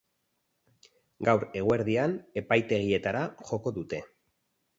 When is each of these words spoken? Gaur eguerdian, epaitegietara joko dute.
Gaur 1.29 1.45
eguerdian, 1.61 2.15
epaitegietara 2.43 3.23
joko 3.53 3.75
dute. 3.79 4.03